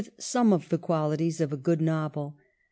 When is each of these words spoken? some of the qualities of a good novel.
some 0.17 0.51
of 0.51 0.67
the 0.69 0.79
qualities 0.79 1.39
of 1.39 1.53
a 1.53 1.57
good 1.57 1.79
novel. 1.79 2.35